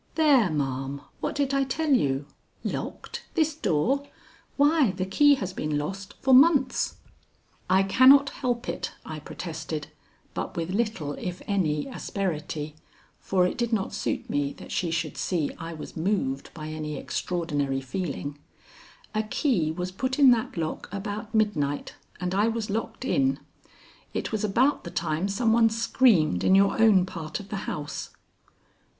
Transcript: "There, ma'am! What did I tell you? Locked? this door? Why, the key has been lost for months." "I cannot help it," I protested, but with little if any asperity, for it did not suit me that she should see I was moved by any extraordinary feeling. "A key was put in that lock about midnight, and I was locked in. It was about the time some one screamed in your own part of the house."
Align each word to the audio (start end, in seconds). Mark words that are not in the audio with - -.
"There, 0.15 0.49
ma'am! 0.49 1.01
What 1.19 1.35
did 1.35 1.53
I 1.53 1.63
tell 1.63 1.91
you? 1.93 2.25
Locked? 2.63 3.23
this 3.35 3.53
door? 3.53 4.07
Why, 4.57 4.93
the 4.97 5.05
key 5.05 5.35
has 5.35 5.53
been 5.53 5.77
lost 5.77 6.15
for 6.21 6.33
months." 6.33 6.95
"I 7.69 7.83
cannot 7.83 8.31
help 8.31 8.67
it," 8.67 8.93
I 9.05 9.19
protested, 9.19 9.89
but 10.33 10.57
with 10.57 10.71
little 10.73 11.13
if 11.19 11.43
any 11.45 11.85
asperity, 11.85 12.75
for 13.19 13.45
it 13.45 13.59
did 13.59 13.71
not 13.71 13.93
suit 13.93 14.27
me 14.27 14.53
that 14.53 14.71
she 14.71 14.89
should 14.89 15.17
see 15.17 15.51
I 15.59 15.73
was 15.73 15.95
moved 15.95 16.51
by 16.55 16.69
any 16.69 16.97
extraordinary 16.97 17.79
feeling. 17.79 18.39
"A 19.13 19.21
key 19.21 19.69
was 19.71 19.91
put 19.91 20.17
in 20.17 20.31
that 20.31 20.57
lock 20.57 20.89
about 20.91 21.35
midnight, 21.35 21.93
and 22.19 22.33
I 22.33 22.47
was 22.47 22.71
locked 22.71 23.05
in. 23.05 23.39
It 24.15 24.31
was 24.31 24.43
about 24.43 24.83
the 24.83 24.89
time 24.89 25.27
some 25.27 25.53
one 25.53 25.69
screamed 25.69 26.43
in 26.43 26.55
your 26.55 26.81
own 26.81 27.05
part 27.05 27.39
of 27.39 27.49
the 27.49 27.57
house." 27.69 28.09